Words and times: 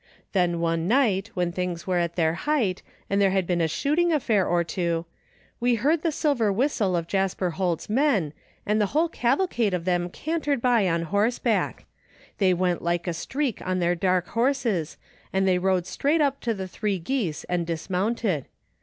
Then 0.33 0.59
one 0.59 0.87
night 0.87 1.29
when 1.35 1.51
things 1.51 1.85
were 1.85 1.99
at 1.99 2.15
their 2.15 2.33
height, 2.33 2.81
and 3.07 3.21
there 3.21 3.29
had 3.29 3.45
been 3.45 3.61
a 3.61 3.67
shooting 3.67 4.11
affair 4.11 4.47
or 4.47 4.63
two, 4.63 5.05
we 5.59 5.75
heard 5.75 6.01
the 6.01 6.11
silver 6.11 6.51
whistle 6.51 6.95
of 6.95 7.05
Jasper 7.07 7.51
Holt's 7.51 7.87
men, 7.87 8.33
and 8.65 8.81
the 8.81 8.87
whole 8.97 9.07
cavalcade 9.07 9.75
of 9.75 9.85
them 9.85 10.09
cantered 10.09 10.59
by 10.59 10.89
on 10.89 11.03
horseback. 11.03 11.85
They 12.39 12.51
went 12.51 12.81
like 12.81 13.05
a 13.05 13.13
streak 13.13 13.61
on 13.61 13.77
their 13.77 13.93
dark 13.93 14.29
horses, 14.29 14.97
and 15.31 15.47
they 15.47 15.59
rode 15.59 15.85
straight 15.85 16.19
up 16.19 16.41
to 16.41 16.55
The 16.55 16.67
Three 16.67 16.97
Geese 16.97 17.43
and 17.43 17.67
dismounted. 17.67 18.47